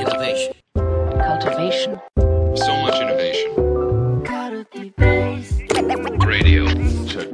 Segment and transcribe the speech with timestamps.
[0.00, 0.52] Innovation.
[0.74, 2.00] cultivation,
[2.56, 3.50] So much innovation.
[6.26, 6.66] Radio.
[7.06, 7.28] Check.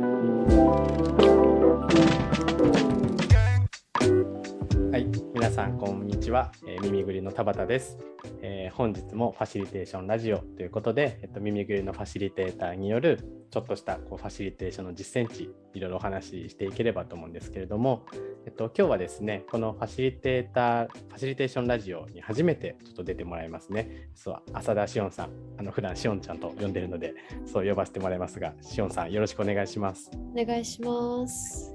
[5.57, 7.97] さんこんにちは、えー耳ぐりの田畑です、
[8.43, 18.05] えー本日もファシリテーションラジオということで、えっと、耳ぐりのファシリテーターによるちょっとしたこうファシリテーションの実践値いろいろお話ししていければと思うんですけれども、
[18.45, 24.11] えっと、今日はですねこのファシリテーターファシリテーションラジオに初めてちょっと出てもらいますね。
[24.15, 27.15] そう浅田しおんさんあの普段しおんちゃんと呼んでるので
[27.47, 30.11] そう呼ばせてもらいますがしおんさんよろしくお願いします。
[30.35, 31.73] お願いします。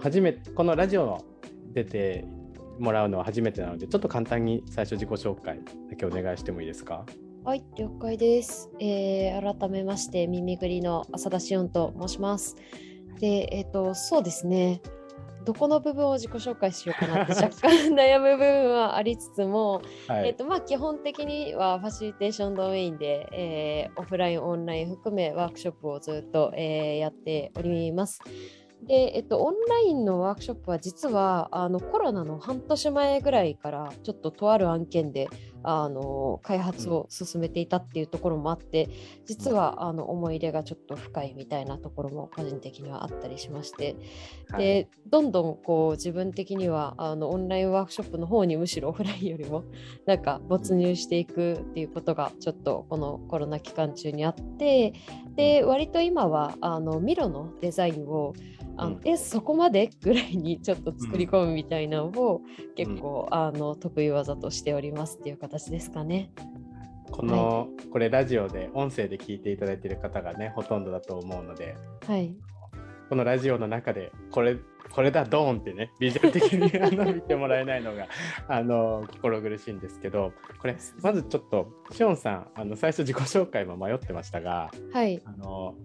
[0.00, 1.24] 初めてこのラジオの
[1.72, 2.24] 出て
[2.78, 5.60] もらうのは初めてなのでちょっと簡単に最初自己紹介
[5.90, 7.04] だけお願いしてもいいですか？
[7.44, 8.70] はい、了解です。
[8.80, 12.56] えー改めまして、耳ぐりの浅田しおんと申します。
[13.20, 14.80] で、えっ、と、そうですね。
[15.44, 28.20] どこの部分を自己紹介しようかなって若干 悩む部分はありつつも、はい、えっとまあ、基本的にはファシリテーションドメインで、えーオフライン、オンライン含めワークショップをずっと、えーやっております。
[28.82, 35.28] で、えっと、オンラインのワークショップは実はあのコロナの半年前ぐらいからちょっととある案件で
[35.64, 38.88] あの開発を進めていたっていうところもあって、
[39.26, 43.96] 実はあの思い入れがちょっと深いみたいなところも個人的にはあったりしまして、
[44.50, 44.62] はい。
[44.62, 49.64] でどんどんこう自分的にはあのオンラインワークショップの方にむしろオフラインよりも
[50.06, 54.92] なんか没入していくっていうことがちょっとこのコロナ期間中にあって
[55.36, 58.34] で割と今はあのミロのデザインを
[58.76, 59.00] あのうん。
[59.04, 62.40] えそこまでぐらいにちょっと作り込むみたいなのを
[62.74, 66.30] 結構、あの得意技としておりますっていう形ですかね。
[67.10, 72.34] この、これラジオで音声で聞いていただいている方がねほとんどだと思うのではい、
[73.08, 74.56] このラジオの中でこれ
[74.90, 78.08] これだドーンってねビジュアル的にあの見てもらえないのが
[78.48, 85.76] あの心苦しいんですけどこれまずちょっとしおんさんあの最初自己紹介も迷ってましたがはい、あの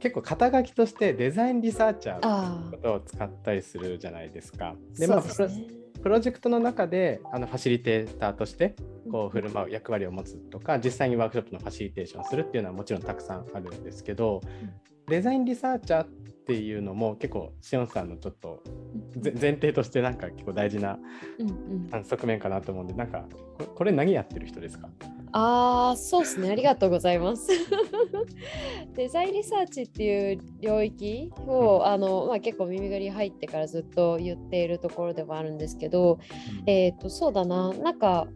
[0.00, 4.68] 結構肩書きとしてデザインリサーチャーあのことを使ったりするじゃないですか。
[4.68, 5.79] あ、そうまあですね。
[6.02, 8.74] プロジェクトの中であのファシリテーターとして
[9.10, 14.40] こう振る舞う役割を持つとか実際にワークショップのファシリテーションをするっていうのはもちろんたくさんあるんですけど
[15.08, 16.08] デザインリサーチャーっ
[16.50, 18.60] ていうのも結構しおんさんのちょっと
[19.16, 20.98] ぜ前提としてなんか結構大事な
[22.02, 23.24] 側面かなと思うんでなんか
[23.76, 24.88] これ何やってる人ですか？
[25.32, 26.50] ああ、そうですね。
[26.50, 27.50] ありがとうございます。
[28.96, 36.18] デザインリサーチっていう領域を、あのまあ、結構耳ぐり入ってからずっと言っているところではあるんですけど、
[36.66, 38.26] えっ、と、そうだな、なんか、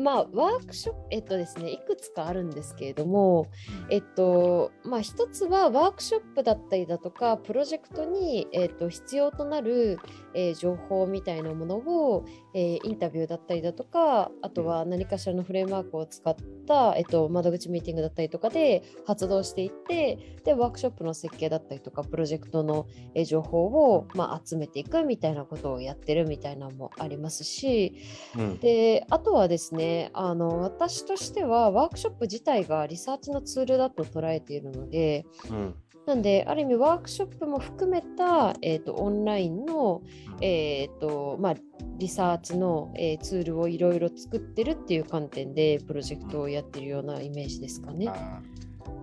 [0.00, 3.48] まあ、ワークショップ、えっとですね、いくつかあるんですけれども、
[3.90, 9.98] えっと、まあ、一つはワークショップだったりだとか、プロジェクトに、えっと、必要となる、
[10.34, 16.34] えー情報みたいなものを、えーインタビューだったりだとか、あとは何かしらのフレームワークを使っ
[16.66, 27.94] た、えっと、窓口ミーティングだったりとかで発動していって、で、ワークショップの設計だったりとか、プロジェクトの、えー情報を、まあ、集めていくみたいなことをやってるみたいなのもありますし、
[28.36, 28.58] うん。
[28.58, 29.81] であとはですね
[30.14, 35.74] あの私としてはワークショップ自体がリサーチのツールだと捉えているのでうん。
[36.04, 40.02] なんである意味ワークショップも含めた、えー、とオンラインの、
[40.40, 41.54] えーとまあ、
[41.98, 48.06] リサーチの、えーツールをいろいろ作ってるっていう観点でプロジェクトをやってるようなイメージですかね。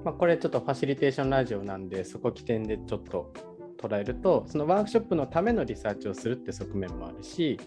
[0.04, 3.32] まあ、これちょっとファシリテーションラジオなんでそこ起点でちょっと
[3.82, 7.60] 捉えるとそのワークショップのためのリサーチをするって側面もあるし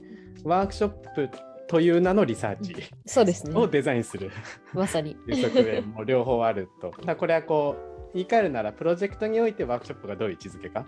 [0.44, 1.30] ワークショップ
[1.72, 3.58] という名のリサーチそうですね。
[3.58, 4.30] をデザインする。
[4.74, 5.16] まさに。
[5.26, 6.92] いう側面も両方あると。
[7.16, 7.76] これはこ
[8.10, 10.84] う言い換えるならプロジェクトにおいてワークショップがどういう位置づけか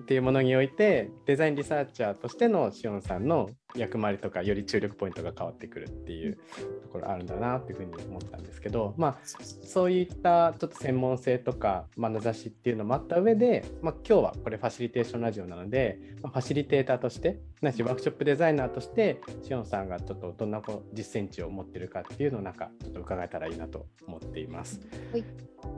[0.00, 6.38] っていうものにおいてデザインリサーチャーとしてのしおんさんの役回りとかより注力ポイントが変わってくるっていう
[6.82, 24.80] ところあるんだなっていうふうに思ったんですけどまあそういったちょっと専門性とか眼差しっていうのもあった上で、まあ、今日はこれファシリテーションラジオなので、まあファシリテーターとしてないしワークショップデザイナーとしてしおんさんがちょっとどんなこう実践値を持ってるかっていうのをなんかちょっと伺えたらいいなと思っています。
[25.12, 25.24] はい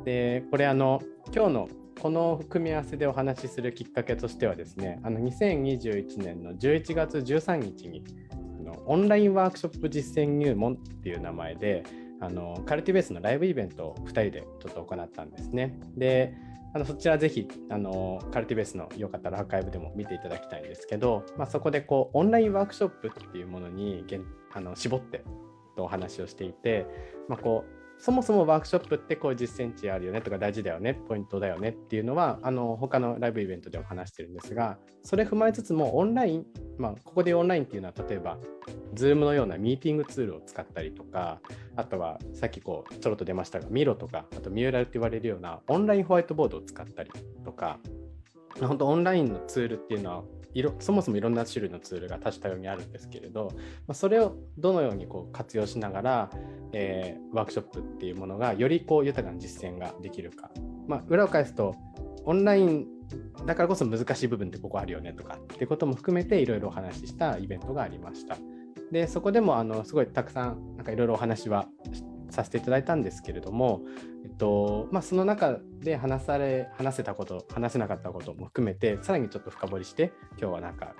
[0.05, 1.03] でこれあの
[1.35, 1.69] 今日の
[2.01, 11.83] この組み合わせでお話しするきっかけとしてはですねあの2021年の11月13日にあのオンラインワークショップ実践入門っていう名前で
[12.21, 15.79] あのカルティベースのライブイベントを2人でちょっと行ったんですね。
[15.97, 16.35] で
[16.75, 24.05] あのそちらぜひあのカルティベースのよかったらアーカイブでも見ていただきたいんですけど、まあ、そこでこうオンラインワークショップっていうものに
[24.53, 25.23] あの絞って
[25.77, 26.87] お話をしていて、
[27.29, 36.45] まあ、こうそもそもワークショップってこういう実践値あるよねとか大事だよねポイントだよねっていうのはあの他のライブイベントでも話してるんですがそれ踏まえつつもオンライン、
[36.77, 38.37] まあ、ここでオンラインっていうのは例えば
[38.95, 41.41] Zoom のようなミーティングツールを使ったりとか
[41.77, 47.11] あとはさっきこうちょろっと出ましたがミロとかあとミューラルって言われるようなオンラインホワイトボードを使ったり
[47.43, 47.79] とか
[48.61, 50.25] 本当オンラインのツールっていうのは
[50.79, 53.51] そもそもいろんな種類のツールが多種多様にあるんですけれど、
[53.87, 56.31] まあ、それをどのようにこう活用しながら、
[56.73, 60.51] えーワークショップっていうものがよりこう豊かな実践ができるか、
[60.87, 61.75] まあ、裏を返すと
[62.25, 62.87] オンライン
[63.45, 68.37] だからこそ難しい部分ってここあるよねとかってことも含めていろいろお話ししたイベントがありました。
[68.91, 71.67] でそこでもあのすごいたくさんいろいろお話は
[72.31, 73.83] させていただいたんですけれども、
[74.25, 80.95] えっとまあ、その中で話され話せたこと話せなかったことも含めてさらにちょっと深掘りして今日はなんか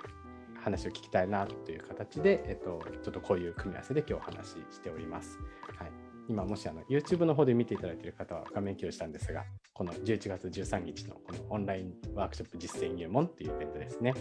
[0.63, 5.37] 話を聞きたいなという形で、えっと、ちょっとこういう組み合わせで今日お話ししております。
[5.77, 5.91] はい、
[6.27, 9.43] 今もしあの YouTube の方で見ていただいている方は画面共有したんですが
[9.73, 14.15] この11月13日のこのオンラインワークショップ実践入門というイベントですね。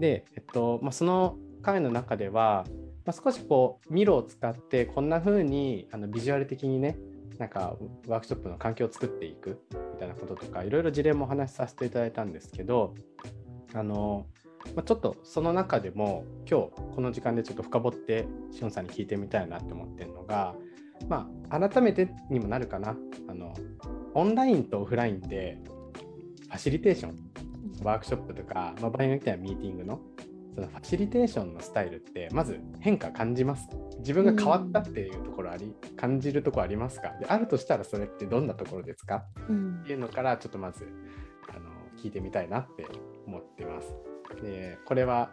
[0.00, 2.64] で、えっとまあ、その会の中では、
[3.04, 6.96] まあ、少しこうミロを使ってこんな風にあのビジュアル的にね
[7.38, 7.76] なんか
[8.06, 12.94] ワークショップの環境を作っていくみたいなこととかいろいろ事例もお話しさせていただいたんですけど
[13.74, 14.26] あの、
[14.76, 20.54] まあ、ちょっとその中でも今日この時間でちょっと深掘ってしおんさんに聞いてみたいなって思ってるのが、
[21.08, 22.96] まあ、改めてにもなるかな。
[23.28, 23.54] あの
[24.14, 25.58] オンラインとオフラインで
[26.42, 27.16] ファシリテーション
[27.82, 30.00] ワークショップとか、まあ、場合によってはミーティングの
[30.54, 33.68] そのファシリテーションのスタイルってまず変化感じます。
[33.98, 37.08] 自分が変わったっていうところあり、感じるところありますか？
[37.20, 39.24] であるとしたらそれってどんなところですか？
[39.48, 39.80] うん。
[39.82, 40.86] っていうのからちょっとまず
[41.48, 41.70] あの
[42.02, 42.86] 聞いてみたいなって
[43.26, 43.94] 思ってます。
[44.42, 45.30] でこれは、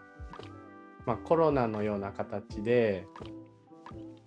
[1.05, 3.07] まあ、コロナのような形で、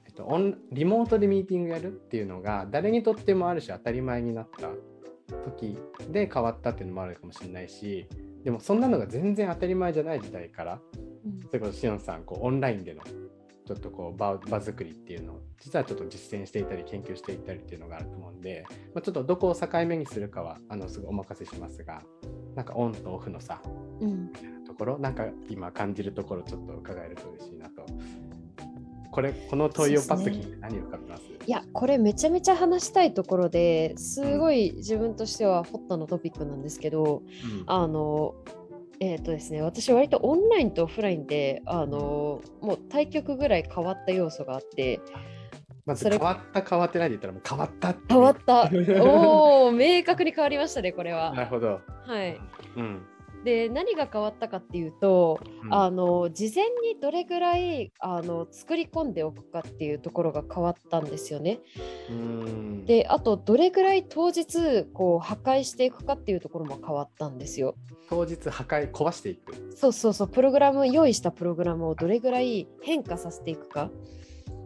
[0.06, 4.70] えっと、オンリモートでミーティングやるっていうのが誰にとってもある種当たり前になった
[5.44, 5.78] 時
[6.10, 8.08] で変わったっていうのもあるかもしれないし
[8.44, 10.80] でもそんなのが全然当たり前じゃない時代から
[11.46, 13.02] それこそしおんさんこうオンラインでの
[13.64, 22.02] ちょっとこう場場作りっていうのを実はちょっと実践していたり研究していったりっていうのがあると思うんで、まあ、ちょっとどこを境目にするかはあのすぐお任せしますが
[22.56, 23.60] なんかオンとオフの差
[24.00, 24.26] うん。
[24.26, 27.86] みたいなところなんか今感じるところちょっと伺えると嬉しいなと
[29.12, 31.22] これこの問いをパッと聞いて何を浮かべます？
[31.46, 37.62] いやこれめちゃめちゃ話したいところですごい自分としてはホットなトピックなんですけど、うん。
[37.66, 38.34] あの
[39.00, 45.00] えっ、とですね私割とオンラインとオフラインであのもう対局ぐらい変わった要素があって
[45.84, 48.70] まず変わった変わってないで言ったらもう変わった変わった。
[49.02, 52.38] おお明確に変わりましたねこれなはるほど、はい。
[52.76, 53.02] うん
[53.44, 61.60] で何が変わったかっていうと、うんあの事前にどれぐらいあの作り込んでおくかっていうところが変わったんですよね。
[62.10, 67.74] うんであとどれぐらい当日こう破壊していくかっていうところも変わったんですよ。
[68.08, 73.90] 当日破壊壊していくそうそうそうプログラム用意したプログラムをどれぐらい変化させていくか。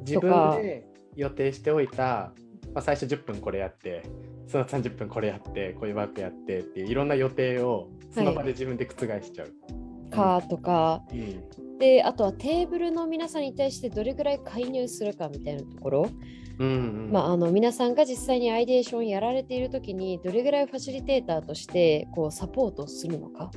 [0.07, 0.31] 自分
[0.63, 0.87] で
[1.17, 2.33] 予定しておいた、
[2.73, 4.05] まあ、最初10分これやって
[4.47, 10.11] その30分これやってこういうワークやってっていういろんな予定をその場で自分で覆しちゃう。
[10.11, 11.03] かとか。
[11.13, 11.79] うん。
[11.79, 16.11] であとはテーブルの皆さんに対してどれぐらい介入するかみたいなところ、
[16.59, 16.71] うんう
[17.09, 17.13] ん。
[17.13, 23.51] まあ、あの皆さんが実際にアイデーションやられている時にどれぐらいファシリテーターとしてこうサポートするのか。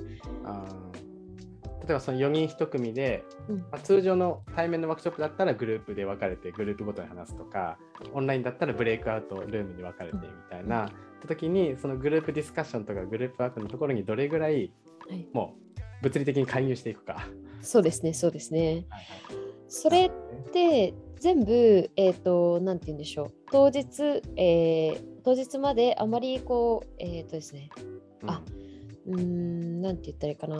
[0.43, 0.65] あ
[1.89, 7.77] えばその4人1組で、うんまあ、通常の対面のワークショップだったらグループで分かれてグループごとに話すとか
[8.13, 10.89] オンラインだったらブレイクアウトルームに分かれてみたいな
[11.27, 14.71] 時にそのグループディスカッションとかグループワークのところにどれぐらい
[15.07, 15.55] はい、も
[16.01, 17.27] う物理的に介入していくか。
[17.61, 18.85] そうですねそうですね。
[18.89, 20.11] はいそれっ
[20.51, 23.33] て全部、えっ、と、なんて言うんでしょう。
[23.51, 27.69] 当日、えー当日まであまりこう、えっ、とですね、
[28.25, 28.41] あ
[29.05, 30.57] うーん、なんて言ったらいいかな。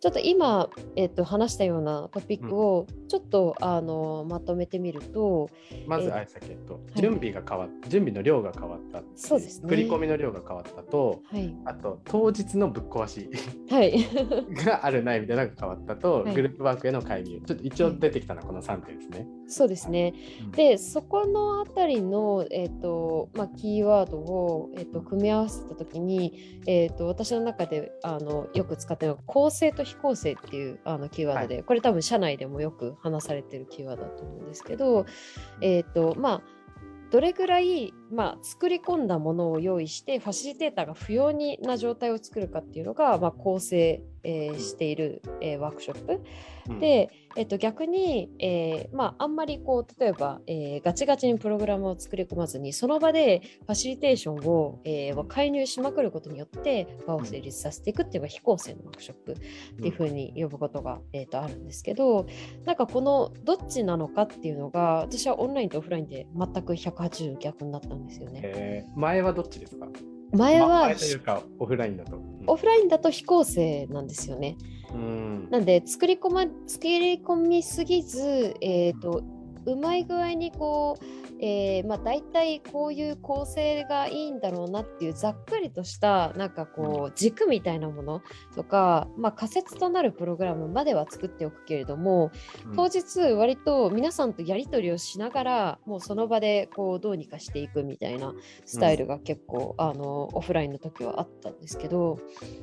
[0.00, 5.48] ちょっと今、えっ、と、話したようなトピックをちょっと、あの、まとめてみると、
[5.86, 11.54] まずえーあれだけど、準備が変わっ準備の量が変わったそうですね振り込みの量が変わったとはい。
[11.64, 13.30] あと当日のぶっ壊し
[13.70, 14.06] はい。
[14.64, 19.26] があるないみたいなのが変わったと、はいグループワークへの介入ちょっと一応出てきたのはこの3点ですね。
[19.48, 20.12] そうですね。
[20.52, 35.06] で、そこのあたりの、えっ、と、まあ、キーワードを、えっ、と、組み合わせたときに、えっ、と、私の中で、あの、よく使ってるのが、構成と非構成っていう、あの、キーワードで、これ多分、社内でもよく話されてるキーワードだと思うんですけど、
[35.60, 36.42] えっ、と、まあ、
[37.10, 46.20] どれぐらいまあ、作り込んだものを用意してファシリテーターが不要にな状態を作るかっていうのが、まあ、構成、えーしている、えーワークショップ。
[46.68, 59.36] うん、で、えっと、逆に、えーまあ、あんまりこう例えば、えーガチガチにプログラムを作り込まずにその場でファシリテーションを、えー介入しまくることによって場を成立させていくっていうのが非構成のワークショップっ
[59.76, 62.26] ていうふうに呼ぶことが、えー、とあるんですけど
[62.64, 68.40] なんかこのどっちなのかっていうのが私はオンラインとオフラインで全く180逆になったんですよね。
[68.44, 69.88] えー前はどっちですか？
[70.32, 72.16] 前は、ま前というかオフラインだと。
[72.16, 74.56] うんオフラインだと非構成なんですよね。
[74.94, 79.22] うんなんで作り込ま作り込みすぎず、えー、と
[79.66, 81.04] うまい具合にこう、
[81.40, 88.22] えーまあ、大体こういう構成がいいんだろうなっていうざっくりとしたなんかこう軸みたいなもの
[88.54, 92.30] とか、まあ、仮説となるプログラムまでは作っておくけれども
[92.74, 102.18] 当日割と皆さんとやり取りをしながらもうその場でこうどうにかしていくみたいなスタイルが結構、あのオフラインの時はあったんですけど、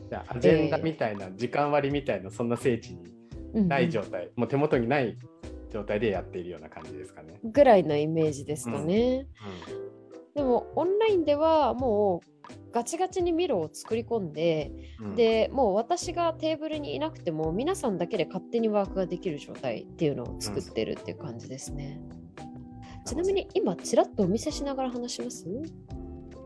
[0.10, 3.14] じゃあアジェンダみたいな、時間割みたいなそんな聖地に
[3.54, 3.68] うん。
[3.68, 5.18] ない状態、もう手元にない
[5.74, 7.40] 状態でやっているような感じですかね。
[7.44, 9.28] ぐらいのイメージですかね。
[10.36, 12.28] でもオンラインではもう
[12.72, 22.00] ガチガチにミロを作り込んで、うん、でもう私がテーブルにいなくても皆さんだけで勝手にワークができる状態っていうのを作ってるっていう感じですね。
[23.06, 25.46] ちなみに今ちらっとお見せしながら話します？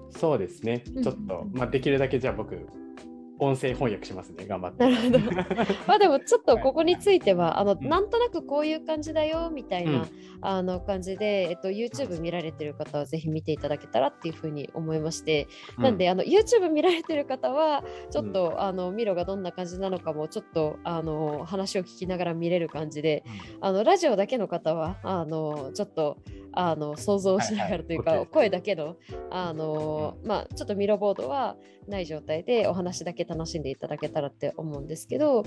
[0.09, 1.03] そうですね、うん。
[1.03, 2.67] ちょっと、まあ、できるだけじゃあ僕、
[3.39, 4.83] 音声翻訳しますね、頑張って。
[4.83, 5.19] なるほど。
[5.87, 10.07] まあでもちょっとここについてはあの、うんなんとなくこういう感じだよみたいな、うん。
[10.41, 23.23] あの感じで、えっと、YouTube 見られてる方はぜひ見ていただけたらっていうふうに思いまして、なんであの YouTube 見られてる方はちょっと、あのミロがどんな感じなのかもちょっとあの話を聞きながら見れる感じで
[23.61, 26.17] あのラジオだけの方はあのちょっと
[26.59, 28.27] あの想像しながらというか、はいはい。
[28.29, 28.97] 声だけの
[29.29, 31.55] あの、まあ、ちょっとミロボードは
[31.87, 35.43] ない状態でお話だけ楽しんでいただけたらって思うんですけど、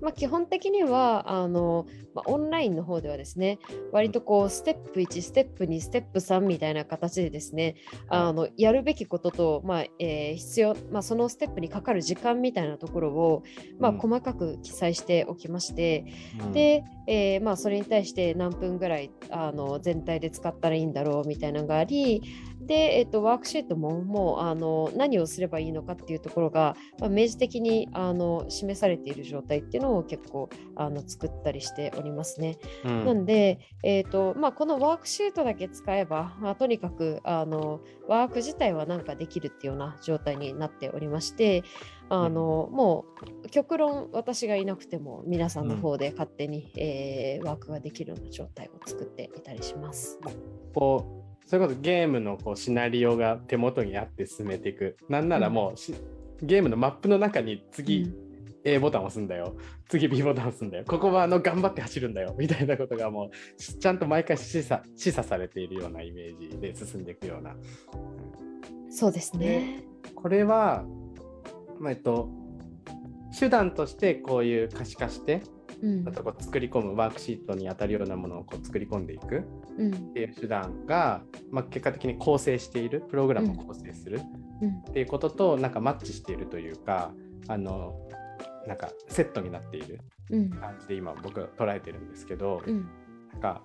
[0.00, 3.58] まあ、基本的にはあの、まあ、オンラインの方ではですね
[3.92, 7.76] 割とこうステップ1ステップ2ステップ3みたいな形でですね
[8.08, 13.42] あのやるべきことと、まあえー必要、まあ、そのステップにかかる時間みたいなところを、
[13.78, 13.98] まあ、うん。
[13.98, 16.06] 細かく記載しておきまして、
[16.40, 16.52] うん。
[16.52, 22.22] で、えーまあ、それに対して何分ぐらいあの全体で使ったらいいんだろうみたいなのがあり
[22.68, 32.58] で、えっとワークシートももうあの何をすればいいのかっていうところが、まあ、明示的にあの示されている状態っていうのを結構あの作ったりしておりますね。
[32.84, 41.64] うんなんで、えーとまあ、このワークシートだけ使えば、まあ、とにかくあのワーク自体はなんかできるっていうような状態になっておりまして
[42.10, 43.04] あの、も
[43.44, 50.18] う極論私がいなくても皆さんの方で勝手に、えーワークができるような状態を作っていたりします。
[50.74, 54.96] こうそれこそゲームのこうシナリオが手元にあって進めていく。
[55.08, 55.94] なんならもうし、
[56.42, 58.28] ゲームのマップの中に次、うん。
[58.64, 59.56] A ボタンを押すんだよ。
[59.88, 60.84] 次 B ボタンを押すんだよ。
[60.86, 62.34] ここはあの頑張って走るんだよ。
[62.38, 67.56] みたいなことがもうしちゃんと毎回示唆示唆されているようなイメージで進んでいくような。
[68.90, 69.84] そうですね。
[70.14, 70.84] これは、
[71.80, 72.28] まあえっと、
[73.38, 75.42] 手段としてこういう可視化して
[75.82, 76.08] うん。
[76.08, 79.44] あとこう作り込むワークシートに当たるようなものをこう作り込んでいく。
[79.78, 79.94] うん。
[79.94, 84.20] っていう手段が、まあ、結果的に構成しているプログラムを構成する。
[84.60, 84.70] うん。
[84.70, 87.12] っていうこととなんかマッチしているというか
[87.46, 87.94] あの
[88.66, 90.50] なんかセットになっているうん。
[90.50, 92.88] 感じで今僕は捉えてるんですけど、うん。
[93.32, 93.62] なんか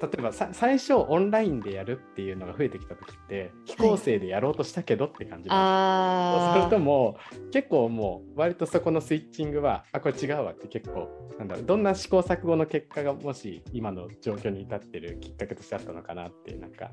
[0.00, 7.16] 例えばさ最初オンラインでやるっていうのが増えてきた時って非構成でやろうとしたけどって感じなんですあそうするとーも
[7.48, 16.90] う結構もう割とそこのスイッチングはあこれ違うわって結構なんだろうどんな試行錯誤の結果がもし今の状況に至ってるきっかけとしてあったのかなってなんか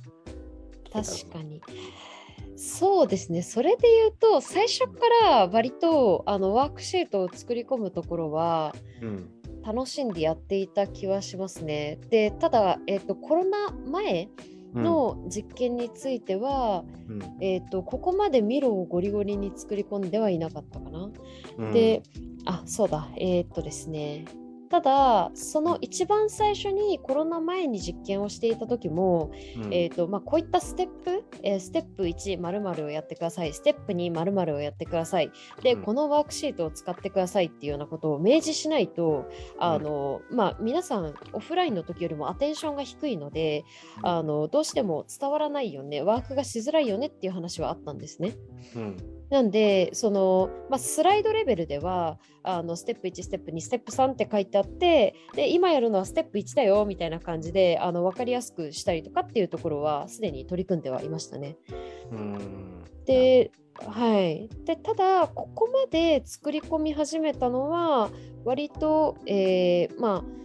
[0.91, 1.61] 確かに。
[2.57, 3.41] そうですね。
[3.41, 9.29] それで言うと、最初から割とあのワークシートを作り込むところはうん
[9.65, 11.99] 楽しんでやっていた気はしますね。
[12.09, 14.29] で、ただ、えっとコロナ前
[14.73, 21.09] うんの実験については、うんえっとここまでミロをゴリゴリに作り込んではいなかったかな。
[21.57, 22.03] うんで、
[22.45, 24.25] あ、そうだ、えーっとですね。
[24.75, 29.73] ただ、その一番最初にコロナ前に実験をしていた時も、うん。
[29.73, 35.31] えーとまあ、こういったステップ、えーステップ1、〇〇をやってください、ステップ2、〇〇をやってください、
[35.63, 35.81] で、うん。
[35.83, 39.29] このワークシートを使ってくださいっていうようなことを明示しないと、
[39.59, 43.63] あのまあ、皆さん、オフラインの時よりもアテンションが低いので、
[44.03, 48.35] あのどうしても伝わらないよね、ワークがしづらいよねっていう話はあったんですね。
[48.75, 61.57] うんなんでその、まあ、スライドレベルではあのステップ1ステップ2ステップ3って書いてあってで今やるのはステップ1だよみたいな感じであの分かりやすくしたりとかっていうところはすでに取り組んではいましたね。
[62.11, 62.83] うん。
[63.05, 68.09] ではい、でただここまで作り込み始めたのは
[68.45, 70.44] 割と、えーまあ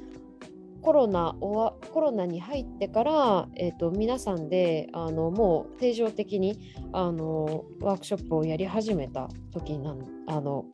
[0.82, 10.64] コロナおわコロナに入ってから、えー、と皆さんであのもう定常的にあのワークショップをやり始めた時なんあの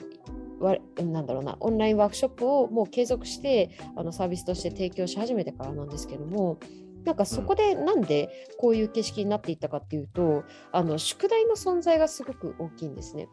[0.60, 6.58] わなんだろうなオンラインワークショップをもう継続してあのサービスとして提供し始めてからなんですけども
[7.06, 13.28] なんかそこでなんでこういう景色になっていったかっていうと、あの宿題の存在がすごく大きいんですね。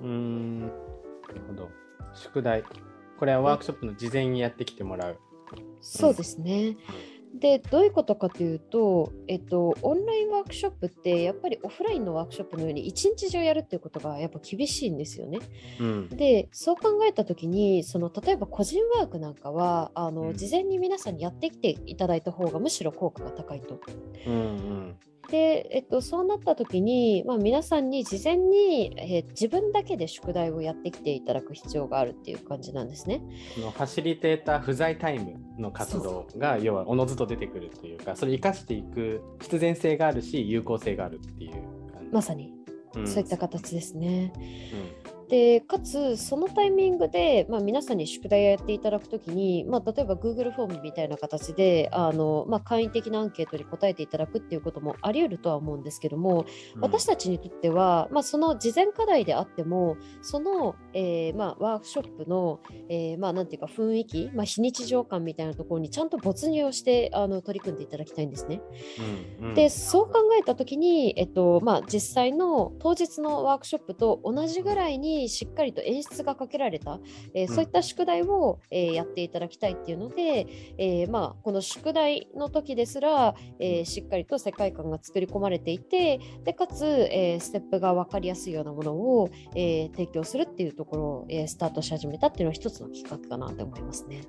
[0.00, 0.60] うん。
[0.60, 0.72] なる
[1.48, 1.68] ほど。
[2.14, 2.62] 宿題。
[3.18, 5.18] これはワークショップの事前にやってきてもらう
[5.80, 6.76] そうですね。
[7.38, 15.40] でどういうことかというと、えっと、オンラインワークショップってやっぱりオフラインのワークショップのように一日中やるっていうことがやっぱ厳しいんですよね。
[15.80, 23.80] うんでそう考えた時にその例えば個人ワークなんかはあの、うん事前に皆さんにやってきていただいた方がむしろ効果が高いと。
[24.26, 24.96] うんうん
[25.30, 33.22] で、えっと、そうなった時に、まあ、皆さんに事前に、えー自分だけで宿題をやってきていただく必要があるっていう感じなんですね。
[33.54, 41.52] そのファシリテーター不在タイムの活動が要はおのずと出てくるというかそれを生かしていく必然性があるし有効性があるっていう
[41.92, 42.10] 感じ。
[42.12, 42.52] まさに。
[42.94, 43.06] うん。
[43.06, 44.32] そういった形ですね。
[45.10, 56.46] うんでかつそのタイミングで、まあ、皆さんに宿題をやっていただくときに、まあ、例えば Google フォームみたいな形であの、まあ、簡易的なアンケートに答えていただくっていうこともあり得るとは思うんですけども、
[56.80, 68.60] 私たちにとっては、まあ、その事前課題であってもその、えーまあ、ワークショップの、えーまあ、なんていうか雰囲気、まあ、非日常感みたいなところにちゃんと没入をしてあの取り組んでいただきたいんですね。
[69.40, 77.00] うんうんでそう考えた時に、えっとまあ、実際の当日のワークショップと同じぐらいにしっかりと演出がかけられた、
[77.34, 80.46] えーうんそういった宿題を、えーやっていただきたいっていうので、
[80.78, 94.22] えーまあ、この宿題の時ですら、えーしっかりと世界観が作り込まれていてでかつ、えーステップが分かりやすいようなものを、えー提供するっていうところを、えースタートし始めたっていうのは一つのきっかけかなと思いますね。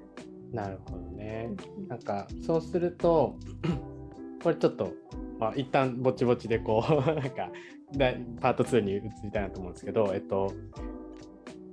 [0.52, 1.50] なるほどね。
[1.88, 3.36] なんかそうすると
[4.44, 4.94] これちょっと、
[5.40, 7.52] まあ、一旦ぼちぼちでこう なんか
[7.96, 10.52] だパート2に移りたいなと思うんですけど、えっと、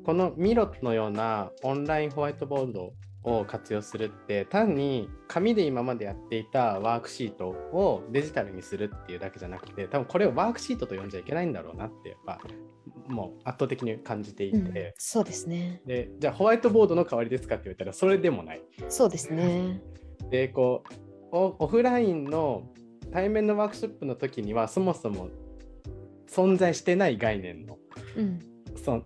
[0.04, 2.92] このミロのようなオンラインホワイトボード
[3.25, 12.41] を活用するって単に紙で今までやっていたワークシートをデジタルにするっていうだけじゃなくて多分これをワークシートと呼んじゃいけないんだろうなってやっぱ
[13.08, 15.82] もう圧倒的に感じていて、うんそうですね。
[15.86, 18.62] でじゃあホワイトボードの代わりですかって言われたらそれでもない。
[18.88, 19.82] そうですね。
[20.30, 20.84] でこ
[21.32, 22.69] うオオフラインの
[23.14, 25.28] 対面のワークショップの時にはそもそも
[26.28, 27.78] 存在してない概念の
[28.16, 28.40] うん
[28.84, 29.02] その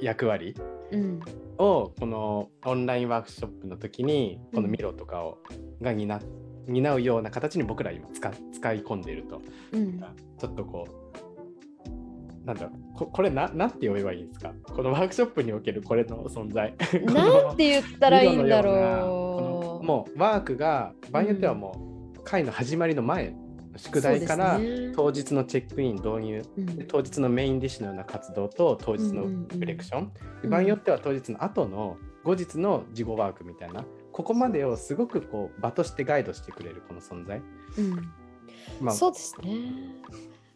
[0.00, 0.56] 役割
[0.90, 1.20] うん
[1.58, 5.38] をこのオンラインワークショップの時にこのミロとかを、
[5.80, 6.20] が担
[6.66, 9.40] 担うような形に僕ら今使使い込んでいると。
[9.72, 10.00] うん。
[10.38, 14.52] ちょっとこうなんだろうここれななんて呼べばいいんですか？
[14.74, 16.74] このワークショップにおけるこれの存在。
[17.06, 23.34] なんて言ったらいいんだろこのもうワークが場合によってはもう会の始まりの前
[23.78, 24.60] 宿題から
[24.94, 26.60] 当日のチェックイン導入う。
[26.60, 26.76] うん。
[26.76, 30.12] で当日のメインディッシュのような活動と当日のリフレクション、
[30.44, 30.50] うん。
[30.50, 37.42] 場合によっては当日の後の後日の事後ワークみたいなここまでをすごくこう場としてガイドしてくれるこの存在、
[37.78, 38.12] うん。
[38.80, 39.48] まあ、そうですね。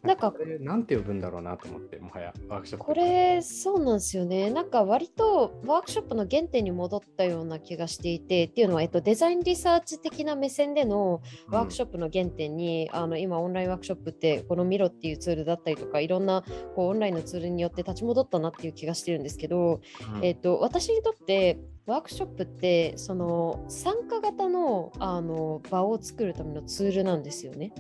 [0.07, 4.51] なんかこれなんて呼ぶんだろうなと思ってもはやワークショップこれそうなんですよね。
[4.51, 19.81] なんか割とワークショップの原点に戻ったような気がしていてっていうのは、えっと、デザインリサーチ的な目線でのワークショップの原点に、あの今オンラインワークショップってこのミロっていうツールだったりとかいろんなこうオンラインのツールによって立ち戻ったなっていう気がしてるんですけど、
[20.17, 27.73] うんえっと、私にとってワークショップってその参加型のあの場を作るためのツールなんですよね。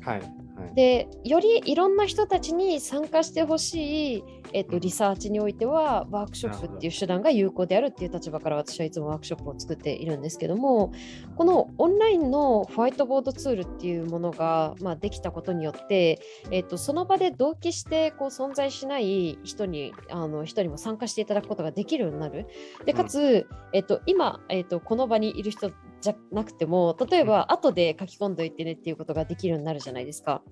[0.00, 0.20] はい
[0.60, 0.74] はい。
[0.74, 4.80] でよりいろんな人たちに参加してほしい、えっと、うん。
[4.80, 10.92] リサーチにおいてはワークショップっていう手段が有効であるっていう立場から私はいつもワークショップを作っているんですけども
[11.36, 22.46] このオンラインのホワイトボードツールっていうものが、まあ、できたことによって、えっと、その場で同期してこう存在しない人にあの人にも参加していただくことができるようになる。
[22.84, 30.42] でかつ、えっと、今、えっと、この場にいる人じゃなくても例えば後で書き込んどいてねっていうことができるようになるじゃないですか。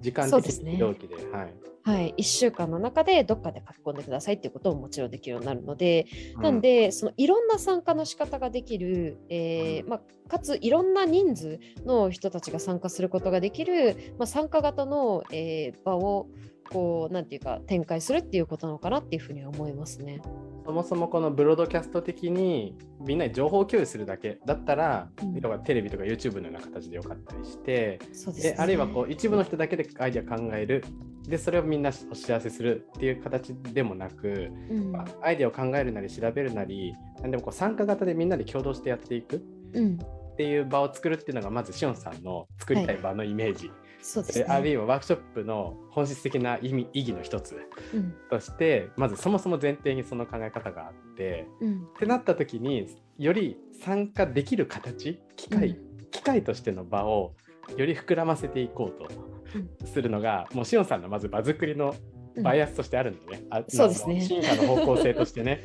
[0.00, 0.72] 時間的そうですね。
[0.72, 1.54] に同期ではい。
[1.82, 6.42] はい、1週間の中でどっかで書き込んでくださいっていうことももちろんできるようになるので、うん。
[6.42, 16.28] なんでそのいろんな参加の仕方ができる、えーまあ、かついろんな人数の人たちが参加することができる、まあ、参加型の、えー場を
[16.72, 20.20] こうなんていうか展開するっていうことなのかなっていうふうには思いますね。
[20.64, 24.38] そもそもこのブロードキャスト的にみんなに情報共有するだけ。
[24.46, 25.62] だったら、うん。
[25.64, 28.42] テレビとか YouTube のような形でよかったりして、ね。
[28.42, 30.84] であるいはこう一部の人だけでアイデア考える。
[31.28, 34.92] でそれをみんなお知らせするっていう形でもなく、うん。
[35.22, 39.40] アイデアを考えるなり調べるなり何でもこう参加型でみんなで共同してやっていくっ
[39.74, 39.98] うん、
[40.36, 42.96] ていう場を作るっていうのがまずしおんさんの作りたい。
[42.98, 43.70] 場のイメージ、
[44.02, 44.70] そうですであるね。
[44.70, 47.56] いはワークショップの本質的な意味意義の一つ
[47.94, 48.14] うん。
[48.30, 51.82] としてまずそもそも前提にその考え方があってうん。
[51.96, 52.86] ってなった時に
[53.18, 55.78] より参加できる形機会、
[56.10, 57.34] 機会としての場を
[57.76, 61.94] より膨らませていこうとするのが、もうしおんさんのまず場作りの
[62.36, 62.42] うん。
[62.44, 64.20] バイアスとしてあるんでね、あそうですね。
[64.20, 65.64] 進化の方向性としてね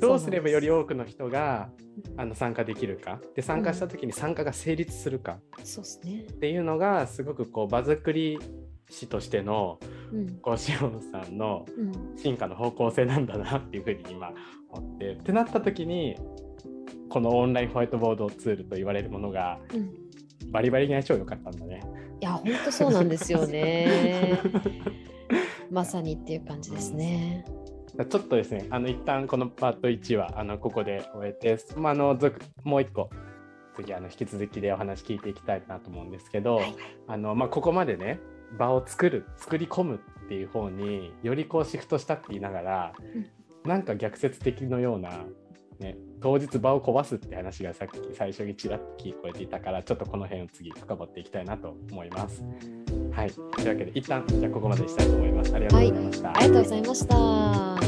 [0.00, 1.70] どうすればより多多くの人が
[2.16, 3.20] あの参加できるか？
[3.34, 5.38] で参加した時に参加が成立するか？
[5.60, 8.38] っていうのがすごくこう場作り
[8.90, 9.78] 師としての
[10.12, 11.82] うんこうしおんさんのう
[12.14, 14.32] ん進化の方向性なんだなっていうふうに今
[14.70, 16.16] 思ってってなった時に
[17.08, 19.94] このオンラインホワイトボードツールと言われるものがうん
[20.50, 21.82] バリバリに相性良かったんだね。
[22.20, 24.40] いや本当そうなんですよね。
[25.70, 27.44] まさにっていう感じですね。
[28.04, 33.10] ちょっとですね、あの一旦このパート1はあのここで終えて、まあ、あの続もう一個
[33.76, 36.60] 次あの引き続きでお話聞いていきたいなと思うんですけど、
[37.06, 38.20] あのまあ、ここまでね
[38.58, 42.92] 場を作る作り込むっていう方によりこうシフトしたって言いながら、
[43.64, 45.10] なんか逆説的のような、
[45.78, 52.42] ね、当日場を壊すって話がさっき最初にちらっと聞こえていたからちょっとこの辺を次深掘っていきたいなと思います。
[53.12, 55.54] はい、というわけで一旦じゃあここまでにしたいと思います。
[55.54, 56.30] ありがとうございました。
[56.30, 57.87] ありがとうございました。